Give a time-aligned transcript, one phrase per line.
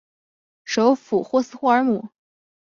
[0.63, 2.09] 首府霍斯霍尔姆。